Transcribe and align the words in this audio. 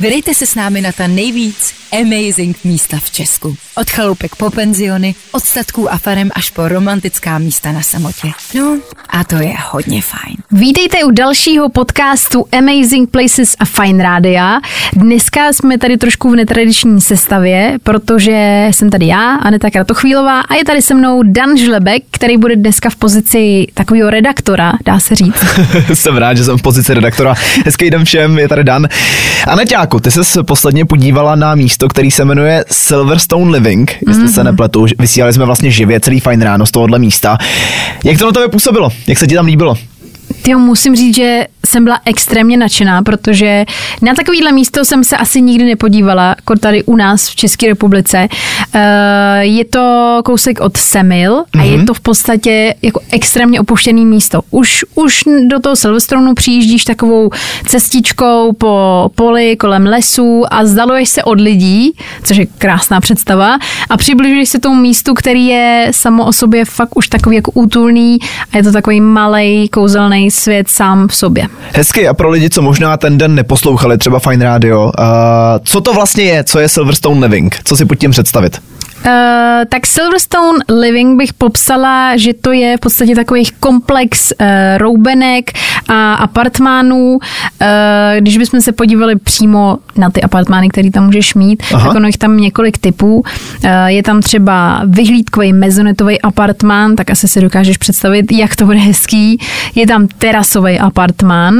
Vydejte 0.00 0.34
se 0.34 0.46
s 0.46 0.54
námi 0.54 0.80
na 0.80 0.92
ta 0.92 1.06
nejvíc 1.06 1.74
amazing 2.00 2.56
místa 2.64 2.96
v 3.04 3.10
Česku. 3.10 3.56
Od 3.76 3.90
chaloupek 3.90 4.36
po 4.36 4.50
penziony, 4.50 5.14
od 5.32 5.44
statků 5.44 5.92
a 5.92 5.98
farem 5.98 6.30
až 6.34 6.50
po 6.50 6.68
romantická 6.68 7.38
místa 7.38 7.72
na 7.72 7.82
samotě. 7.82 8.30
No 8.54 8.78
a 9.08 9.24
to 9.24 9.36
je 9.36 9.54
hodně 9.70 10.02
fajn. 10.02 10.36
Vítejte 10.50 11.04
u 11.04 11.10
dalšího 11.10 11.68
podcastu 11.68 12.46
Amazing 12.58 13.10
Places 13.10 13.56
a 13.58 13.64
Fine 13.64 14.04
Rádia. 14.04 14.60
Dneska 14.92 15.52
jsme 15.52 15.78
tady 15.78 15.96
trošku 15.96 16.30
v 16.30 16.36
netradiční 16.36 17.00
sestavě, 17.00 17.78
protože 17.82 18.68
jsem 18.70 18.90
tady 18.90 19.06
já, 19.06 19.34
Aneta 19.34 19.70
Kratochvílová, 19.70 20.40
a 20.40 20.54
je 20.54 20.64
tady 20.64 20.82
se 20.82 20.94
mnou 20.94 21.22
Dan 21.22 21.56
Žlebek, 21.56 22.02
který 22.10 22.36
bude 22.36 22.56
dneska 22.56 22.90
v 22.90 22.96
pozici 22.96 23.66
takového 23.74 24.10
redaktora, 24.10 24.72
dá 24.84 25.00
se 25.00 25.14
říct. 25.14 25.44
jsem 25.94 26.16
rád, 26.16 26.36
že 26.36 26.44
jsem 26.44 26.58
v 26.58 26.62
pozici 26.62 26.94
redaktora. 26.94 27.34
Hezký 27.64 27.90
den 27.90 28.04
všem, 28.04 28.38
je 28.38 28.48
tady 28.48 28.64
Dan. 28.64 28.88
Aneťáku, 29.84 30.00
ty 30.00 30.10
jsi 30.10 30.42
posledně 30.42 30.84
podívala 30.84 31.34
na 31.34 31.54
místo, 31.54 31.88
který 31.88 32.10
se 32.10 32.24
jmenuje 32.24 32.64
Silverstone 32.70 33.50
Living, 33.50 33.96
jestli 34.08 34.24
mm-hmm. 34.24 34.32
se 34.32 34.40
mhm. 34.40 34.50
nepletu. 34.50 34.86
Vysílali 34.98 35.32
jsme 35.32 35.44
vlastně 35.44 35.70
živě 35.70 36.00
celý 36.00 36.20
fajn 36.20 36.42
ráno 36.42 36.66
z 36.66 36.70
tohohle 36.70 36.98
místa. 36.98 37.38
Jak 38.04 38.18
to 38.18 38.26
na 38.26 38.32
tebe 38.32 38.48
působilo? 38.48 38.90
Jak 39.06 39.18
se 39.18 39.26
ti 39.26 39.34
tam 39.34 39.46
líbilo? 39.46 39.74
Ty 40.42 40.54
musím 40.54 40.96
říct, 40.96 41.16
že 41.16 41.46
jsem 41.64 41.84
byla 41.84 42.00
extrémně 42.04 42.56
nadšená, 42.56 43.02
protože 43.02 43.64
na 44.02 44.14
takovýhle 44.14 44.52
místo 44.52 44.84
jsem 44.84 45.04
se 45.04 45.16
asi 45.16 45.42
nikdy 45.42 45.64
nepodívala, 45.64 46.28
jako 46.28 46.58
tady 46.58 46.84
u 46.84 46.96
nás 46.96 47.28
v 47.28 47.36
České 47.36 47.66
republice. 47.66 48.28
Eh, 48.74 49.44
je 49.44 49.64
to 49.64 50.20
kousek 50.24 50.60
od 50.60 50.76
Semil 50.76 51.38
a 51.38 51.42
mm-hmm. 51.42 51.62
je 51.62 51.76
mhm. 51.76 51.86
to 51.86 51.94
v 51.94 52.00
podstatě 52.00 52.74
jako 52.82 53.00
extrémně 53.10 53.60
opuštěný 53.60 54.06
místo. 54.06 54.40
Už, 54.50 54.84
už 54.94 55.24
do 55.50 55.60
toho 55.60 55.76
Silverstronu 55.76 56.34
přijíždíš 56.34 56.84
takovou 56.84 57.30
cestičkou 57.66 58.52
po 58.52 59.10
poli 59.14 59.56
kolem 59.56 59.86
lesů 59.86 60.44
a 60.50 60.64
zdaluješ 60.64 61.08
se 61.08 61.22
od 61.24 61.40
lidí, 61.40 61.92
což 62.24 62.36
je 62.36 62.46
krásná 62.46 63.00
představa, 63.00 63.58
a 63.90 63.96
přibližuješ 63.96 64.48
se 64.48 64.60
tomu 64.60 64.80
místu, 64.80 65.14
který 65.14 65.46
je 65.46 65.88
samo 65.90 66.26
o 66.26 66.32
sobě 66.32 66.64
fakt 66.64 66.96
už 66.96 67.08
takový 67.08 67.36
jako 67.36 67.50
útulný 67.50 68.18
a 68.52 68.56
je 68.56 68.62
to 68.62 68.72
takový 68.72 69.00
malý 69.00 69.68
kouzelný 69.68 70.30
svět 70.30 70.68
sám 70.68 71.08
v 71.08 71.16
sobě. 71.16 71.48
Hezky 71.74 72.08
a 72.08 72.14
pro 72.14 72.30
lidi, 72.30 72.50
co 72.50 72.62
možná 72.62 72.96
ten 72.96 73.18
den 73.18 73.34
neposlouchali 73.34 73.98
třeba 73.98 74.18
Fine 74.18 74.44
Radio, 74.44 74.84
uh, 74.84 74.92
co 75.64 75.80
to 75.80 75.94
vlastně 75.94 76.24
je, 76.24 76.44
co 76.44 76.58
je 76.58 76.68
Silverstone 76.68 77.26
Living, 77.26 77.56
co 77.64 77.76
si 77.76 77.84
pod 77.84 77.94
tím 77.94 78.10
představit? 78.10 78.60
Uh, 79.06 79.10
tak 79.68 79.86
Silverstone 79.86 80.58
Living 80.80 81.18
bych 81.18 81.32
popsala, 81.32 82.16
že 82.16 82.34
to 82.34 82.52
je 82.52 82.76
v 82.76 82.80
podstatě 82.80 83.14
takový 83.14 83.44
komplex 83.60 84.32
uh, 84.32 84.46
roubenek 84.76 85.52
a 85.88 86.14
apartmánů. 86.14 87.12
Uh, 87.14 87.18
když 88.18 88.38
bychom 88.38 88.60
se 88.60 88.72
podívali 88.72 89.16
přímo 89.16 89.78
na 89.96 90.10
ty 90.10 90.22
apartmány, 90.22 90.68
které 90.68 90.90
tam 90.90 91.04
můžeš 91.04 91.34
mít, 91.34 91.62
Aha. 91.74 91.86
tak 91.86 91.96
ono 91.96 92.06
jich 92.06 92.18
tam 92.18 92.36
několik 92.36 92.78
typů. 92.78 93.14
Uh, 93.16 93.70
je 93.86 94.02
tam 94.02 94.20
třeba 94.20 94.82
vyhlídkový 94.86 95.52
mezonetový 95.52 96.20
apartmán, 96.20 96.96
tak 96.96 97.10
asi 97.10 97.28
si 97.28 97.40
dokážeš 97.40 97.76
představit, 97.76 98.32
jak 98.32 98.56
to 98.56 98.64
bude 98.66 98.78
hezký. 98.78 99.38
Je 99.74 99.86
tam 99.86 100.08
terasový 100.18 100.78
apartmán, 100.78 101.54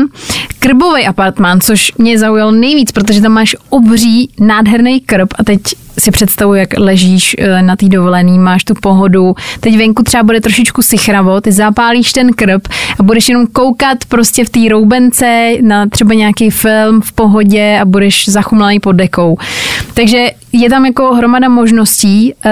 krbový 0.59 1.07
apartmán, 1.07 1.61
což 1.61 1.93
mě 1.99 2.19
zaujal 2.19 2.53
nejvíc, 2.53 2.93
protože 2.93 3.21
tam 3.21 3.33
máš 3.33 3.57
obří, 3.69 4.31
nádherný 4.41 5.01
krb 5.01 5.35
a 5.39 5.45
teď 5.45 5.61
si 5.99 6.11
představuji, 6.11 6.61
jak 6.61 6.79
ležíš 6.79 7.37
eh, 7.39 7.63
na 7.63 7.77
té 7.77 7.89
dovolený, 7.89 8.39
máš 8.39 8.65
tu 8.65 8.75
pohodu, 8.75 9.35
teď 9.61 9.79
venku 9.79 10.03
třeba 10.03 10.23
bude 10.23 10.41
trošičku 10.41 10.83
sichravo, 10.83 11.41
ty 11.41 11.53
zapálíš 11.53 12.13
ten 12.13 12.33
krb 12.33 12.69
a 12.99 13.03
budeš 13.03 13.29
jenom 13.29 13.47
koukat 13.47 13.99
prostě 14.09 14.45
v 14.45 14.51
té 14.51 14.61
roubence 14.69 15.51
na 15.61 15.87
třeba 15.87 16.15
nějaký 16.15 16.51
film 16.51 17.01
v 17.01 17.13
pohodě 17.13 17.79
a 17.83 17.85
budeš 17.85 18.29
zachumlaný 18.29 18.81
pod 18.81 18.93
dekou. 18.93 19.37
Takže 19.95 20.31
je 20.57 20.71
tam 20.71 20.87
jako 20.87 21.15
hromada 21.15 21.49
možností, 21.49 22.35
uh, 22.35 22.51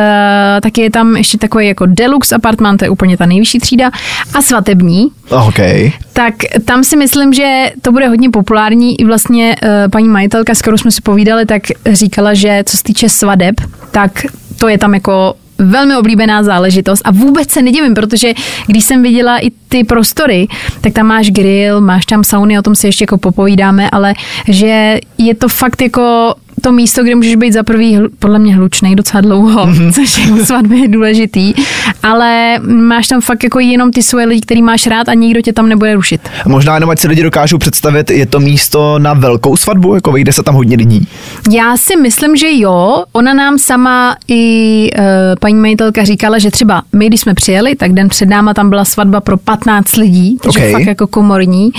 taky 0.62 0.80
je 0.80 0.90
tam 0.90 1.16
ještě 1.16 1.38
takový 1.38 1.66
jako 1.66 1.86
deluxe 1.86 2.34
apartment, 2.34 2.78
to 2.78 2.84
je 2.84 2.90
úplně 2.90 3.16
ta 3.16 3.26
nejvyšší 3.26 3.58
třída, 3.58 3.90
a 4.34 4.42
svatební. 4.42 5.08
Okay. 5.48 5.92
Tak 6.12 6.34
tam 6.64 6.84
si 6.84 6.96
myslím, 6.96 7.32
že 7.32 7.70
to 7.82 7.92
bude 7.92 8.08
hodně 8.08 8.30
populární. 8.30 9.00
I 9.00 9.04
vlastně 9.04 9.56
uh, 9.62 9.90
paní 9.90 10.08
majitelka, 10.08 10.54
s 10.54 10.62
kterou 10.62 10.76
jsme 10.76 10.90
si 10.90 11.00
povídali, 11.00 11.46
tak 11.46 11.62
říkala, 11.92 12.34
že 12.34 12.62
co 12.66 12.76
se 12.76 12.82
týče 12.82 13.08
svadeb, 13.08 13.54
tak 13.90 14.12
to 14.58 14.68
je 14.68 14.78
tam 14.78 14.94
jako 14.94 15.34
velmi 15.58 15.96
oblíbená 15.96 16.42
záležitost 16.42 17.02
a 17.04 17.10
vůbec 17.10 17.50
se 17.50 17.62
nedivím, 17.62 17.94
protože 17.94 18.32
když 18.66 18.84
jsem 18.84 19.02
viděla 19.02 19.38
i 19.38 19.50
ty 19.68 19.84
prostory, 19.84 20.48
tak 20.80 20.92
tam 20.92 21.06
máš 21.06 21.30
grill, 21.30 21.80
máš 21.80 22.06
tam 22.06 22.24
sauny, 22.24 22.58
o 22.58 22.62
tom 22.62 22.74
si 22.74 22.86
ještě 22.86 23.02
jako 23.02 23.18
popovídáme, 23.18 23.90
ale 23.90 24.14
že 24.48 24.98
je 25.18 25.34
to 25.34 25.48
fakt 25.48 25.82
jako 25.82 26.34
to 26.62 26.72
místo, 26.72 27.02
kde 27.02 27.14
můžeš 27.14 27.36
být 27.36 27.52
za 27.52 27.62
prvý 27.62 27.98
podle 28.18 28.38
mě 28.38 28.56
hlučný 28.56 28.96
docela 28.96 29.20
dlouho, 29.20 29.66
mm-hmm. 29.66 29.92
což 29.94 30.18
je 30.18 30.32
u 30.32 30.44
svatby 30.44 30.88
důležitý, 30.88 31.54
ale 32.02 32.58
máš 32.58 33.08
tam 33.08 33.20
fakt 33.20 33.44
jako 33.44 33.60
jenom 33.60 33.90
ty 33.90 34.02
svoje 34.02 34.26
lidi, 34.26 34.40
který 34.40 34.62
máš 34.62 34.86
rád 34.86 35.08
a 35.08 35.14
nikdo 35.14 35.40
tě 35.40 35.52
tam 35.52 35.68
nebude 35.68 35.94
rušit. 35.94 36.20
Možná 36.46 36.74
jenom, 36.74 36.90
ať 36.90 36.98
si 36.98 37.08
lidi 37.08 37.22
dokážou 37.22 37.58
představit, 37.58 38.10
je 38.10 38.26
to 38.26 38.40
místo 38.40 38.98
na 38.98 39.14
velkou 39.14 39.56
svatbu, 39.56 39.94
jako 39.94 40.12
vyjde 40.12 40.32
se 40.32 40.42
tam 40.42 40.54
hodně 40.54 40.76
lidí? 40.76 41.08
Já 41.50 41.76
si 41.76 41.96
myslím, 41.96 42.36
že 42.36 42.46
jo. 42.50 43.04
Ona 43.12 43.34
nám 43.34 43.58
sama 43.58 44.16
i 44.28 44.88
uh, 44.98 45.04
paní 45.40 45.54
majitelka 45.54 46.04
říkala, 46.04 46.38
že 46.38 46.50
třeba 46.50 46.82
my, 46.92 47.06
když 47.06 47.20
jsme 47.20 47.34
přijeli, 47.34 47.76
tak 47.76 47.92
den 47.92 48.08
před 48.08 48.28
náma 48.28 48.54
tam 48.54 48.70
byla 48.70 48.84
svatba 48.84 49.20
pro 49.20 49.36
15 49.36 49.96
lidí, 49.96 50.38
takže 50.42 50.58
okay. 50.58 50.72
fakt 50.72 50.86
jako 50.86 51.06
komorní, 51.06 51.70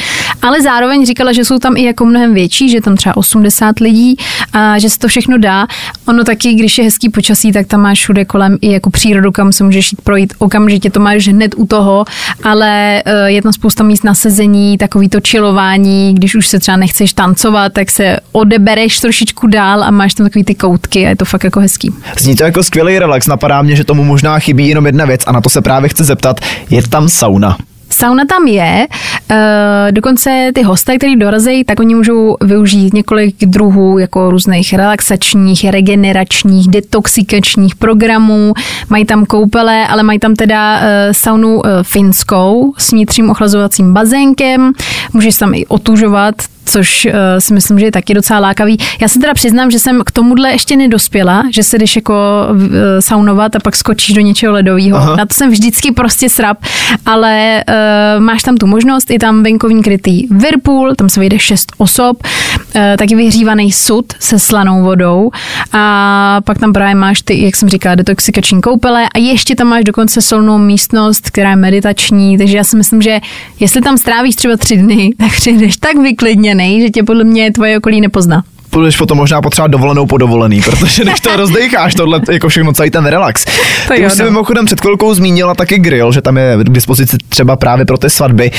ale 0.43 0.61
zároveň 0.61 1.05
říkala, 1.05 1.33
že 1.33 1.45
jsou 1.45 1.59
tam 1.59 1.77
i 1.77 1.83
jako 1.83 2.05
mnohem 2.05 2.33
větší, 2.33 2.69
že 2.69 2.81
tam 2.81 2.95
třeba 2.95 3.17
80 3.17 3.79
lidí 3.79 4.15
a 4.53 4.79
že 4.79 4.89
se 4.89 4.99
to 4.99 5.07
všechno 5.07 5.37
dá. 5.37 5.67
Ono 6.07 6.23
taky, 6.23 6.53
když 6.53 6.77
je 6.77 6.83
hezký 6.83 7.09
počasí, 7.09 7.51
tak 7.51 7.67
tam 7.67 7.81
máš 7.81 7.99
všude 7.99 8.25
kolem 8.25 8.57
i 8.61 8.71
jako 8.71 8.89
přírodu, 8.89 9.31
kam 9.31 9.53
se 9.53 9.63
můžeš 9.63 9.91
jít 9.91 10.01
projít 10.01 10.33
okamžitě, 10.37 10.89
to 10.89 10.99
máš 10.99 11.27
hned 11.27 11.55
u 11.57 11.65
toho, 11.65 12.05
ale 12.43 13.01
eh, 13.05 13.31
je 13.31 13.41
tam 13.41 13.53
spousta 13.53 13.83
míst 13.83 14.03
na 14.03 14.15
sezení, 14.15 14.77
takový 14.77 15.09
to 15.09 15.19
čilování, 15.19 16.15
když 16.15 16.35
už 16.35 16.47
se 16.47 16.59
třeba 16.59 16.77
nechceš 16.77 17.13
tancovat, 17.13 17.73
tak 17.73 17.91
se 17.91 18.17
odebereš 18.31 18.99
trošičku 18.99 19.47
dál 19.47 19.83
a 19.83 19.91
máš 19.91 20.13
tam 20.13 20.25
takový 20.25 20.43
ty 20.43 20.55
koutky 20.55 21.05
a 21.05 21.09
je 21.09 21.15
to 21.15 21.25
fakt 21.25 21.43
jako 21.43 21.59
hezký. 21.59 21.93
Zní 22.19 22.35
to 22.35 22.43
jako 22.43 22.63
skvělý 22.63 22.99
relax, 22.99 23.27
napadá 23.27 23.61
mě, 23.61 23.75
že 23.75 23.83
tomu 23.83 24.03
možná 24.03 24.39
chybí 24.39 24.67
jenom 24.67 24.85
jedna 24.85 25.05
věc 25.05 25.21
a 25.27 25.31
na 25.31 25.41
to 25.41 25.49
se 25.49 25.61
právě 25.61 25.89
chci 25.89 26.03
zeptat, 26.03 26.39
je 26.69 26.87
tam 26.87 27.09
sauna? 27.09 27.57
Sauna 27.93 28.25
tam 28.25 28.47
je, 28.47 28.87
eh, 29.31 29.91
dokonce 29.91 30.51
ty 30.55 30.63
hosté, 30.63 30.97
kteří 30.97 31.15
dorazí, 31.15 31.63
tak 31.63 31.79
oni 31.79 31.95
můžou 31.95 32.37
využít 32.41 32.93
několik 32.93 33.35
druhů 33.45 33.97
jako 33.97 34.31
různých 34.31 34.73
relaxačních, 34.73 35.69
regeneračních, 35.69 36.67
detoxikačních 36.67 37.75
programů, 37.75 38.53
mají 38.89 39.05
tam 39.05 39.25
koupele, 39.25 39.87
ale 39.87 40.03
mají 40.03 40.19
tam 40.19 40.35
teda 40.35 40.79
eh, 40.81 41.13
saunu 41.13 41.65
eh, 41.65 41.69
finskou 41.83 42.73
s 42.77 42.91
vnitřním 42.91 43.29
ochlazovacím 43.29 43.93
bazénkem, 43.93 44.73
můžeš 45.13 45.37
tam 45.37 45.53
i 45.53 45.65
otužovat, 45.65 46.35
což 46.65 47.05
uh, 47.05 47.11
si 47.39 47.53
myslím, 47.53 47.79
že 47.79 47.85
je 47.85 47.91
taky 47.91 48.13
docela 48.13 48.39
lákavý. 48.39 48.77
Já 49.01 49.07
se 49.07 49.19
teda 49.19 49.33
přiznám, 49.33 49.71
že 49.71 49.79
jsem 49.79 50.01
k 50.05 50.11
tomuhle 50.11 50.51
ještě 50.51 50.77
nedospěla, 50.77 51.43
že 51.51 51.63
se 51.63 51.77
jdeš 51.77 51.95
jako 51.95 52.13
uh, 52.51 52.59
saunovat 52.99 53.55
a 53.55 53.59
pak 53.59 53.75
skočíš 53.75 54.15
do 54.15 54.21
něčeho 54.21 54.53
ledového. 54.53 55.15
Na 55.15 55.25
to 55.25 55.33
jsem 55.33 55.51
vždycky 55.51 55.91
prostě 55.91 56.29
srap, 56.29 56.57
ale 57.05 57.63
uh, 57.67 58.23
máš 58.23 58.43
tam 58.43 58.57
tu 58.57 58.67
možnost, 58.67 59.11
je 59.11 59.19
tam 59.19 59.43
venkovní 59.43 59.83
krytý 59.83 60.27
Whirlpool, 60.27 60.95
tam 60.95 61.09
se 61.09 61.19
vyjde 61.19 61.39
šest 61.39 61.71
osob, 61.77 62.17
uh, 62.23 62.81
taky 62.97 63.15
vyhřívaný 63.15 63.71
sud 63.71 64.05
se 64.19 64.39
slanou 64.39 64.83
vodou 64.83 65.31
a 65.71 66.41
pak 66.45 66.59
tam 66.59 66.73
právě 66.73 66.95
máš 66.95 67.21
ty, 67.21 67.45
jak 67.45 67.55
jsem 67.55 67.69
říkala, 67.69 67.95
detoxikační 67.95 68.61
koupele 68.61 69.09
a 69.15 69.19
ještě 69.19 69.55
tam 69.55 69.67
máš 69.67 69.83
dokonce 69.83 70.21
solnou 70.21 70.57
místnost, 70.57 71.29
která 71.29 71.49
je 71.49 71.55
meditační, 71.55 72.37
takže 72.37 72.57
já 72.57 72.63
si 72.63 72.77
myslím, 72.77 73.01
že 73.01 73.19
jestli 73.59 73.81
tam 73.81 73.97
strávíš 73.97 74.35
třeba 74.35 74.57
tři 74.57 74.77
dny, 74.77 75.09
tak 75.17 75.31
přijdeš 75.31 75.77
tak 75.77 75.97
vyklidně 75.97 76.52
uvolněný, 76.53 76.81
že 76.81 76.89
tě 76.89 77.03
podle 77.03 77.23
mě 77.23 77.51
tvoje 77.51 77.77
okolí 77.77 78.01
nepozná 78.01 78.43
budeš 78.73 78.97
potom 78.97 79.17
možná 79.17 79.41
potřebovat 79.41 79.71
dovolenou 79.71 80.05
po 80.05 80.17
dovolený, 80.17 80.61
protože 80.61 81.05
než 81.05 81.19
to 81.19 81.35
rozdecháš, 81.37 81.95
tohle 81.95 82.21
jako 82.31 82.49
všechno 82.49 82.73
celý 82.73 82.91
ten 82.91 83.05
relax. 83.05 83.45
To 83.87 83.93
Ty 83.93 84.05
už 84.05 84.17
no. 84.17 84.25
mimochodem 84.25 84.65
před 84.65 84.81
chvilkou 84.81 85.13
zmínila 85.13 85.55
taky 85.55 85.77
grill, 85.79 86.11
že 86.11 86.21
tam 86.21 86.37
je 86.37 86.57
k 86.63 86.69
dispozici 86.69 87.17
třeba 87.29 87.55
právě 87.55 87.85
pro 87.85 87.97
ty 87.97 88.09
svatby. 88.09 88.51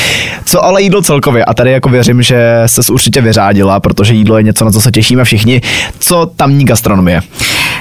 Co 0.44 0.64
ale 0.64 0.82
jídlo 0.82 1.02
celkově? 1.02 1.44
A 1.44 1.54
tady 1.54 1.70
jako 1.70 1.88
věřím, 1.88 2.22
že 2.22 2.62
se 2.66 2.92
určitě 2.92 3.20
vyřádila, 3.20 3.80
protože 3.80 4.14
jídlo 4.14 4.36
je 4.36 4.42
něco, 4.42 4.64
na 4.64 4.70
co 4.70 4.80
se 4.80 4.90
těšíme 4.90 5.24
všichni. 5.24 5.60
Co 5.98 6.30
tamní 6.36 6.64
gastronomie? 6.64 7.20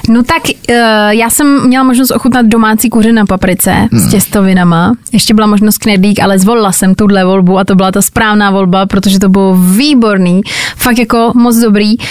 No 0.10 0.24
tak 0.24 0.42
uh, 0.70 0.76
já 1.10 1.30
jsem 1.30 1.68
měla 1.68 1.84
možnost 1.84 2.12
ochutnat 2.12 2.46
domácí 2.46 2.90
kuře 2.90 3.14
na 3.14 3.26
paprice 3.26 3.72
hmm. 3.72 4.00
s 4.00 4.12
těstovinama. 4.12 4.94
Ještě 5.12 5.34
byla 5.34 5.48
možnost 5.48 5.78
knedlík, 5.78 6.20
ale 6.20 6.40
zvolila 6.40 6.72
jsem 6.72 6.96
tuhle 6.96 7.26
volbu 7.26 7.60
a 7.60 7.64
to 7.64 7.76
byla 7.76 7.92
ta 7.92 8.02
správná 8.02 8.52
volba, 8.52 8.86
protože 8.86 9.20
to 9.20 9.30
bylo 9.30 9.58
výborný, 9.58 10.42
fakt 10.78 11.00
jako 11.00 11.32
moc 11.36 11.58
dobrý. 11.58 11.98
Uh, 11.98 12.04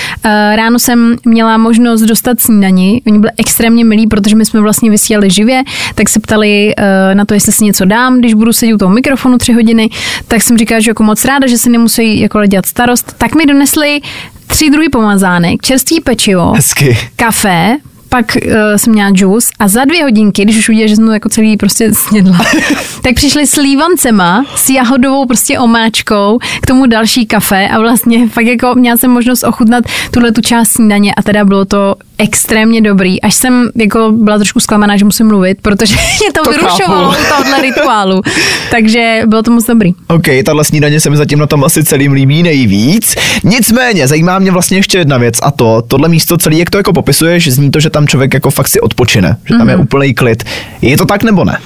ráno 0.56 0.78
jsem 0.78 1.16
měla 1.24 1.58
možnost 1.58 2.00
dostat 2.00 2.40
snídani, 2.40 3.02
oni 3.06 3.18
byli 3.18 3.32
extrémně 3.36 3.84
milí, 3.84 4.06
protože 4.06 4.36
my 4.36 4.46
jsme 4.46 4.60
vlastně 4.60 4.90
vysílali 4.90 5.30
živě, 5.30 5.62
tak 5.94 6.08
se 6.08 6.20
ptali 6.20 6.74
uh, 6.78 7.14
na 7.14 7.24
to, 7.24 7.34
jestli 7.34 7.52
si 7.52 7.64
něco 7.64 7.84
dám, 7.84 8.18
když 8.18 8.34
budu 8.34 8.52
sedět 8.52 8.74
u 8.74 8.78
toho 8.78 8.94
mikrofonu 8.94 9.38
tři 9.38 9.52
hodiny, 9.52 9.90
tak 10.28 10.42
jsem 10.42 10.58
říkala, 10.58 10.80
že 10.80 10.90
jako 10.90 11.02
moc 11.02 11.24
ráda, 11.24 11.46
že 11.46 11.58
se 11.58 11.70
nemusí 11.70 12.20
jako 12.20 12.46
dělat 12.46 12.66
starost, 12.66 13.14
tak 13.18 13.34
mi 13.34 13.46
donesli 13.46 14.00
tři 14.46 14.70
druhy 14.70 14.88
pomazánek, 14.88 15.62
čerstvý 15.62 16.00
pečivo, 16.00 16.52
Hezky. 16.52 16.98
kafe, 17.16 17.76
pak 18.12 18.36
uh, 18.36 18.52
jsem 18.76 18.92
měla 18.92 19.10
džus 19.10 19.50
a 19.58 19.68
za 19.68 19.84
dvě 19.84 20.02
hodinky, 20.02 20.44
když 20.44 20.58
už 20.58 20.68
udělala, 20.68 20.88
že 20.88 20.96
jsem 20.96 21.06
to 21.06 21.12
jako 21.12 21.28
celý 21.28 21.56
prostě 21.56 21.94
snědla, 21.94 22.38
tak 23.02 23.14
přišli 23.14 23.46
s 23.46 23.56
lívancema, 23.56 24.44
s 24.56 24.70
jahodovou 24.70 25.26
prostě 25.26 25.58
omáčkou, 25.58 26.38
k 26.62 26.66
tomu 26.66 26.86
další 26.86 27.26
kafe 27.26 27.68
a 27.68 27.80
vlastně 27.80 28.28
fakt 28.28 28.46
jako 28.46 28.74
měla 28.74 28.96
jsem 28.96 29.10
možnost 29.10 29.44
ochutnat 29.44 29.84
tuhle 30.10 30.32
tu 30.32 30.40
část 30.40 30.68
snídaně 30.68 31.14
a 31.14 31.22
teda 31.22 31.44
bylo 31.44 31.64
to 31.64 31.94
extrémně 32.18 32.80
dobrý, 32.80 33.22
až 33.22 33.34
jsem 33.34 33.70
jako 33.76 34.12
byla 34.12 34.38
trošku 34.38 34.60
zklamaná, 34.60 34.96
že 34.96 35.04
musím 35.04 35.26
mluvit, 35.26 35.58
protože 35.62 35.94
mě 36.20 36.32
to, 36.32 36.44
to 36.44 36.50
vyrušovalo 36.50 37.10
u 37.10 37.14
tohohle 37.28 37.62
rituálu. 37.62 38.22
Takže 38.70 39.22
bylo 39.26 39.42
to 39.42 39.50
moc 39.50 39.66
dobrý. 39.66 39.92
OK, 40.08 40.26
tahle 40.44 40.64
snídaně 40.64 41.00
se 41.00 41.10
mi 41.10 41.16
zatím 41.16 41.38
na 41.38 41.46
tom 41.46 41.64
asi 41.64 41.84
celým 41.84 42.12
líbí 42.12 42.42
nejvíc. 42.42 43.16
Nicméně, 43.44 44.08
zajímá 44.08 44.38
mě 44.38 44.50
vlastně 44.50 44.78
ještě 44.78 44.98
jedna 44.98 45.18
věc 45.18 45.38
a 45.42 45.50
to, 45.50 45.82
tohle 45.88 46.08
místo 46.08 46.38
celý, 46.38 46.58
jak 46.58 46.70
to 46.70 46.76
jako 46.76 46.92
popisuješ, 46.92 47.48
zní 47.48 47.70
to, 47.70 47.80
že 47.80 47.90
tam 47.90 48.01
člověk 48.06 48.34
jako 48.34 48.50
fakt 48.50 48.68
si 48.68 48.80
odpočine, 48.80 49.36
že 49.44 49.54
tam 49.54 49.66
mm-hmm. 49.66 49.70
je 49.70 49.76
mhm. 49.76 49.84
úplný 49.84 50.14
klid. 50.14 50.44
Je 50.82 50.96
to 50.96 51.04
tak 51.04 51.22
nebo 51.22 51.44
ne? 51.44 51.58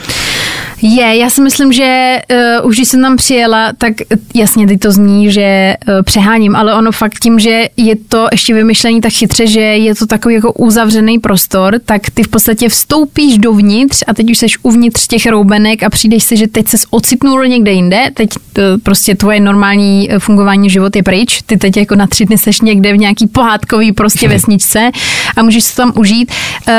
Je, 0.82 1.16
já 1.16 1.30
si 1.30 1.42
myslím, 1.42 1.72
že 1.72 2.18
uh, 2.60 2.68
už 2.68 2.76
když 2.76 2.88
jsem 2.88 3.02
tam 3.02 3.16
přijela, 3.16 3.72
tak 3.78 3.92
jasně 4.34 4.66
teď 4.66 4.80
to 4.80 4.92
zní, 4.92 5.32
že 5.32 5.74
uh, 5.88 6.02
přeháním, 6.02 6.56
ale 6.56 6.74
ono 6.74 6.92
fakt 6.92 7.18
tím, 7.22 7.38
že 7.38 7.68
je 7.76 7.96
to 7.96 8.26
ještě 8.32 8.54
vymyšlení 8.54 9.00
tak 9.00 9.12
chytře, 9.12 9.46
že 9.46 9.60
je 9.60 9.94
to 9.94 10.06
takový 10.06 10.34
jako 10.34 10.52
uzavřený 10.52 11.18
prostor, 11.18 11.80
tak 11.84 12.10
ty 12.14 12.22
v 12.22 12.28
podstatě 12.28 12.68
vstoupíš 12.68 13.38
dovnitř 13.38 14.02
a 14.06 14.14
teď 14.14 14.30
už 14.30 14.38
seš 14.38 14.58
uvnitř 14.62 15.06
těch 15.06 15.26
roubenek 15.26 15.82
a 15.82 15.90
přijdeš 15.90 16.24
si, 16.24 16.36
že 16.36 16.46
teď 16.46 16.68
ses 16.68 16.86
ocitnul 16.90 17.46
někde 17.46 17.72
jinde, 17.72 18.10
teď 18.14 18.28
to, 18.52 18.62
eh, 18.62 18.78
prostě 18.82 19.14
tvoje 19.14 19.40
normální 19.40 20.08
fungování 20.18 20.70
život 20.70 20.96
je 20.96 21.02
pryč, 21.02 21.42
ty 21.46 21.56
teď 21.56 21.76
jako 21.76 21.94
na 21.94 22.06
tři 22.06 22.24
dny 22.24 22.38
seš 22.38 22.60
někde 22.60 22.92
v 22.92 22.96
nějaký 22.96 23.26
pohádkový 23.26 23.92
prostě 23.92 24.28
vesničce 24.36 24.90
a 25.36 25.42
můžeš 25.42 25.64
se 25.64 25.76
tam 25.76 25.92
užít. 25.96 26.32
Uh, 26.68 26.74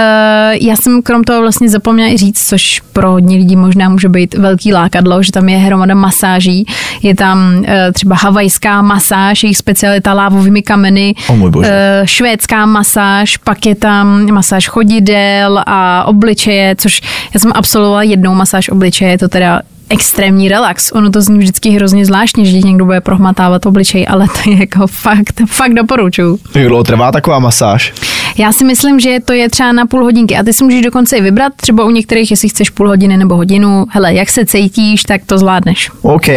já 0.61 0.75
jsem 0.75 1.01
krom 1.01 1.23
toho 1.23 1.41
vlastně 1.41 1.69
zapomněla 1.69 2.09
i 2.09 2.17
říct, 2.17 2.47
což 2.47 2.81
pro 2.93 3.11
hodně 3.11 3.37
lidí 3.37 3.55
možná 3.55 3.86
může 3.89 4.09
být 4.09 4.33
velký 4.33 4.73
lákadlo, 4.73 5.23
že 5.23 5.31
tam 5.31 5.49
je 5.49 5.57
hromada 5.57 5.95
masáží, 5.95 6.65
je 7.01 7.15
tam 7.15 7.63
e, 7.67 7.91
třeba 7.91 8.15
havajská 8.15 8.81
masáž, 8.81 9.43
jejich 9.43 9.57
specialita 9.57 10.13
lávovými 10.13 10.61
kameny, 10.61 11.15
oh 11.29 11.63
švédská 12.05 12.65
masáž, 12.65 13.37
pak 13.37 13.65
je 13.65 13.75
tam 13.75 14.31
masáž 14.31 14.67
chodidel 14.67 15.63
a 15.65 16.03
obličeje, 16.07 16.75
což 16.75 17.01
já 17.33 17.39
jsem 17.39 17.51
absolvovala 17.55 18.03
jednou 18.03 18.35
masáž 18.35 18.69
obličeje, 18.69 19.17
to 19.17 19.27
teda 19.27 19.61
extrémní 19.89 20.49
relax. 20.49 20.91
Ono 20.91 21.09
to 21.09 21.21
zní 21.21 21.39
vždycky 21.39 21.69
hrozně 21.69 22.05
zvláštně, 22.05 22.45
že 22.45 22.59
někdo 22.59 22.85
bude 22.85 23.01
prohmatávat 23.01 23.65
obličej, 23.65 24.05
ale 24.09 24.27
to 24.27 24.49
je 24.49 24.59
jako 24.59 24.87
fakt, 24.87 25.41
fakt 25.45 25.73
doporučuju. 25.73 26.39
Jak 26.55 26.67
dlouho 26.67 26.83
trvá 26.83 27.11
taková 27.11 27.39
masáž? 27.39 27.93
Já 28.39 28.51
si 28.51 28.65
myslím, 28.65 28.99
že 28.99 29.17
to 29.25 29.33
je 29.33 29.49
třeba 29.49 29.71
na 29.71 29.85
půl 29.85 30.03
hodinky 30.03 30.35
a 30.35 30.43
ty 30.43 30.53
si 30.53 30.63
můžeš 30.63 30.81
dokonce 30.81 31.17
i 31.17 31.21
vybrat, 31.21 31.53
třeba 31.55 31.85
u 31.85 31.89
některých, 31.89 32.31
jestli 32.31 32.49
chceš 32.49 32.69
půl 32.69 32.87
hodiny 32.87 33.17
nebo 33.17 33.35
hodinu. 33.35 33.85
Hele, 33.89 34.13
jak 34.13 34.29
se 34.29 34.45
cítíš, 34.45 35.03
tak 35.03 35.21
to 35.25 35.37
zvládneš. 35.37 35.91
OK. 36.01 36.27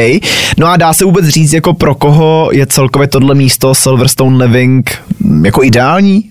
No 0.59 0.67
a 0.67 0.77
dá 0.77 0.93
se 0.93 1.05
vůbec 1.05 1.27
říct, 1.27 1.53
jako 1.53 1.75
pro 1.75 1.95
koho 1.95 2.51
je 2.53 2.67
celkově 2.67 3.09
tohle 3.09 3.35
místo 3.35 3.75
Silverstone 3.75 4.45
Living 4.45 4.91
jako 5.45 5.65
ideální? 5.65 6.31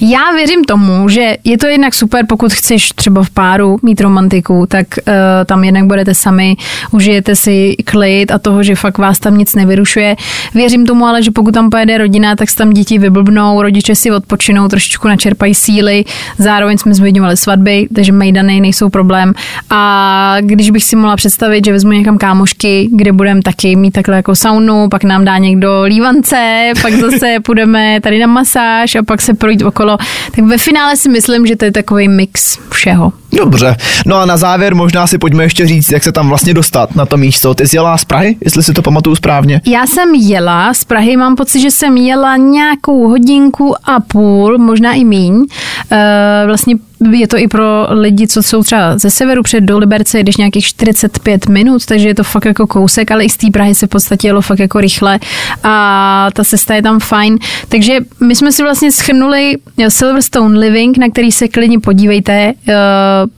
Já 0.00 0.32
věřím 0.36 0.64
tomu, 0.64 1.08
že 1.08 1.36
je 1.44 1.58
to 1.58 1.66
jednak 1.66 1.94
super, 1.94 2.24
pokud 2.28 2.52
chceš 2.52 2.88
třeba 2.88 3.22
v 3.22 3.30
páru 3.30 3.78
mít 3.82 4.00
romantiku, 4.00 4.66
tak 4.68 4.86
uh, 4.98 5.14
tam 5.46 5.64
jednak 5.64 5.84
budete 5.86 6.14
sami, 6.14 6.56
užijete 6.90 7.36
si 7.36 7.76
klid 7.84 8.30
a 8.30 8.38
toho, 8.38 8.62
že 8.62 8.74
fakt 8.74 8.98
vás 8.98 9.18
tam 9.18 9.38
nic 9.38 9.54
nevyrušuje. 9.54 10.16
Věřím 10.54 10.86
tomu 10.86 11.06
ale, 11.06 11.22
že 11.22 11.30
pokud 11.30 11.54
tam 11.54 11.70
pojede 11.70 11.98
rodina, 11.98 12.36
tak 12.36 12.50
se 12.50 12.56
tam 12.56 12.70
děti 12.70 12.98
vyblbnou, 12.98 13.62
rodiče 13.62 13.94
si 13.94 14.10
odpočinou, 14.10 14.68
trošičku 14.68 15.08
načerpají 15.08 15.54
síly, 15.54 16.04
zároveň 16.38 16.78
jsme 16.78 16.94
zmiňovali 16.94 17.36
svatby, 17.36 17.88
takže 17.94 18.12
mejdany 18.12 18.60
nejsou 18.60 18.88
problém. 18.88 19.32
A 19.70 20.36
když 20.40 20.70
bych 20.70 20.84
si 20.84 20.96
mohla 20.96 21.16
představit, 21.16 21.64
že 21.64 21.72
vezmu 21.72 21.92
někam 21.92 22.18
kámošky, 22.18 22.88
kde 22.92 23.12
budeme 23.12 23.42
taky 23.42 23.76
mít 23.76 23.90
takhle 23.90 24.16
jako 24.16 24.34
saunu, 24.34 24.88
pak 24.88 25.04
nám 25.04 25.24
dá 25.24 25.38
někdo 25.38 25.82
lívance, 25.82 26.72
pak 26.82 26.92
zase 26.92 27.36
půjdeme 27.44 28.00
tady 28.00 28.18
na 28.18 28.26
masáž 28.26 28.94
a 28.94 29.02
pak 29.02 29.22
se 29.22 29.34
projít 29.34 29.62
okolo, 29.62 29.87
tak 29.96 30.44
ve 30.44 30.58
finále 30.58 30.96
si 30.96 31.08
myslím, 31.08 31.46
že 31.46 31.56
to 31.56 31.64
je 31.64 31.72
takový 31.72 32.08
mix 32.08 32.58
všeho. 32.70 33.12
Dobře. 33.32 33.76
No 34.06 34.16
a 34.16 34.26
na 34.26 34.36
závěr 34.36 34.74
možná 34.74 35.06
si 35.06 35.18
pojďme 35.18 35.44
ještě 35.44 35.66
říct, 35.66 35.92
jak 35.92 36.04
se 36.04 36.12
tam 36.12 36.28
vlastně 36.28 36.54
dostat 36.54 36.96
na 36.96 37.06
to 37.06 37.16
místo. 37.16 37.54
Ty 37.54 37.68
jsi 37.68 37.76
jela 37.76 37.98
z 37.98 38.04
Prahy, 38.04 38.36
jestli 38.44 38.62
si 38.62 38.72
to 38.72 38.82
pamatuju 38.82 39.16
správně? 39.16 39.60
Já 39.66 39.86
jsem 39.86 40.14
jela 40.14 40.74
z 40.74 40.84
Prahy, 40.84 41.16
mám 41.16 41.36
pocit, 41.36 41.60
že 41.60 41.70
jsem 41.70 41.96
jela 41.96 42.36
nějakou 42.36 43.08
hodinku 43.08 43.74
a 43.84 44.00
půl, 44.00 44.58
možná 44.58 44.92
i 44.92 45.04
míň. 45.04 45.46
E, 45.92 46.42
vlastně 46.46 46.74
je 47.12 47.28
to 47.28 47.38
i 47.38 47.48
pro 47.48 47.86
lidi, 47.90 48.26
co 48.26 48.42
jsou 48.42 48.62
třeba 48.62 48.98
ze 48.98 49.10
severu 49.10 49.42
před 49.42 49.60
do 49.60 49.78
Liberce, 49.78 50.20
když 50.20 50.36
nějakých 50.36 50.64
45 50.64 51.48
minut, 51.48 51.86
takže 51.86 52.08
je 52.08 52.14
to 52.14 52.24
fakt 52.24 52.44
jako 52.44 52.66
kousek, 52.66 53.10
ale 53.10 53.24
i 53.24 53.30
z 53.30 53.36
té 53.36 53.46
Prahy 53.50 53.74
se 53.74 53.86
v 53.86 53.90
podstatě 53.90 54.28
jelo 54.28 54.40
fakt 54.40 54.58
jako 54.58 54.80
rychle 54.80 55.18
a 55.62 56.28
ta 56.32 56.44
cesta 56.44 56.74
je 56.74 56.82
tam 56.82 57.00
fajn. 57.00 57.38
Takže 57.68 57.98
my 58.20 58.36
jsme 58.36 58.52
si 58.52 58.62
vlastně 58.62 58.92
schrnuli 58.92 59.56
Silverstone 59.88 60.58
Living, 60.58 60.98
na 60.98 61.08
který 61.08 61.32
se 61.32 61.48
klidně 61.48 61.80
podívejte. 61.80 62.32
Eh, 62.68 62.74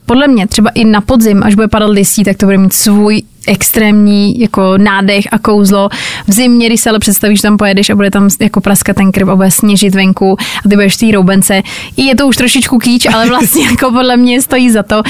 podle 0.05 0.27
mě 0.27 0.47
třeba 0.47 0.69
i 0.69 0.85
na 0.85 1.01
podzim, 1.01 1.43
až 1.43 1.55
bude 1.55 1.67
padat 1.67 1.89
listí, 1.89 2.23
tak 2.23 2.37
to 2.37 2.45
bude 2.45 2.57
mít 2.57 2.73
svůj 2.73 3.23
extrémní 3.47 4.39
jako 4.39 4.77
nádech 4.77 5.27
a 5.31 5.39
kouzlo. 5.39 5.89
V 6.27 6.31
zimě, 6.31 6.67
když 6.67 6.81
se 6.81 6.89
ale 6.89 6.99
představíš, 6.99 7.41
tam 7.41 7.57
pojedeš 7.57 7.89
a 7.89 7.95
bude 7.95 8.11
tam 8.11 8.29
jako 8.39 8.61
praskat 8.61 8.95
ten 8.95 9.11
krb 9.11 9.29
a 9.29 9.35
bude 9.35 9.51
sněžit 9.51 9.95
venku 9.95 10.37
a 10.65 10.69
ty 10.69 10.75
budeš 10.75 10.95
v 10.95 10.99
té 10.99 11.11
roubence. 11.11 11.61
I 11.97 12.03
je 12.03 12.15
to 12.15 12.27
už 12.27 12.37
trošičku 12.37 12.77
kýč, 12.77 13.05
ale 13.05 13.25
vlastně 13.51 13.65
jako 13.65 13.91
podle 13.91 14.17
mě 14.17 14.41
stojí 14.41 14.71
za 14.71 14.83
to. 14.83 15.01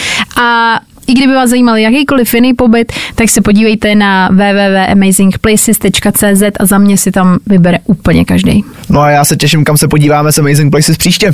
A 0.41 0.79
i 1.07 1.13
kdyby 1.13 1.33
vás 1.33 1.49
zajímal 1.49 1.77
jakýkoliv 1.77 2.33
jiný 2.33 2.53
pobyt, 2.53 2.93
tak 3.15 3.29
se 3.29 3.41
podívejte 3.41 3.95
na 3.95 4.29
www.amazingplaces.cz 4.29 6.43
a 6.59 6.65
za 6.65 6.77
mě 6.77 6.97
si 6.97 7.11
tam 7.11 7.39
vybere 7.47 7.77
úplně 7.85 8.25
každý. 8.25 8.63
No 8.89 9.01
a 9.01 9.09
já 9.09 9.25
se 9.25 9.35
těším, 9.35 9.63
kam 9.63 9.77
se 9.77 9.87
podíváme 9.87 10.31
s 10.31 10.37
Amazing 10.37 10.71
Places 10.71 10.97
příště. 10.97 11.33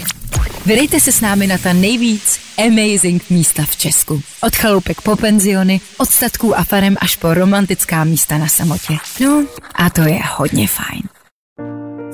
Vydejte 0.66 1.00
se 1.00 1.12
s 1.12 1.22
námi 1.22 1.48
na 1.48 1.58
ta 1.58 1.74
nejvíc 1.74 2.40
amazing 2.68 3.30
místa 3.30 3.64
v 3.70 3.76
Česku. 3.76 4.22
Od 4.42 4.56
chalupek 4.56 5.02
po 5.02 5.16
penziony, 5.16 5.82
od 5.98 6.10
statků 6.10 6.58
a 6.58 6.64
farem 6.64 6.96
až 7.00 7.16
po 7.16 7.34
romantická 7.34 8.04
místa 8.04 8.38
na 8.38 8.48
samotě. 8.48 8.98
No 9.20 9.44
a 9.76 9.90
to 9.90 10.02
je 10.02 10.20
hodně 10.36 10.68
fajn. 10.68 11.02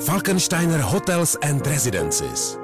Falkensteiner 0.06 0.80
Hotels 0.80 1.36
and 1.42 1.66
Residences 1.66 2.63